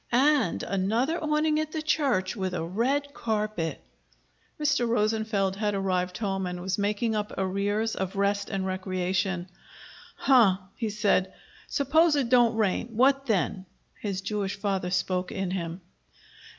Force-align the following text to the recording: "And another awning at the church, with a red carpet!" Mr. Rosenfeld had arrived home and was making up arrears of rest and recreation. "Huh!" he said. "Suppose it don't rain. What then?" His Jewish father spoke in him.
"And 0.11 0.63
another 0.63 1.23
awning 1.23 1.59
at 1.59 1.73
the 1.73 1.81
church, 1.83 2.35
with 2.35 2.55
a 2.55 2.63
red 2.65 3.13
carpet!" 3.13 3.83
Mr. 4.59 4.89
Rosenfeld 4.89 5.57
had 5.57 5.75
arrived 5.75 6.17
home 6.17 6.47
and 6.47 6.59
was 6.59 6.79
making 6.79 7.13
up 7.13 7.31
arrears 7.37 7.95
of 7.95 8.15
rest 8.15 8.49
and 8.49 8.65
recreation. 8.65 9.47
"Huh!" 10.15 10.57
he 10.75 10.89
said. 10.89 11.31
"Suppose 11.67 12.15
it 12.15 12.29
don't 12.29 12.55
rain. 12.57 12.97
What 12.97 13.27
then?" 13.27 13.67
His 13.99 14.21
Jewish 14.21 14.55
father 14.57 14.89
spoke 14.89 15.31
in 15.31 15.51
him. 15.51 15.81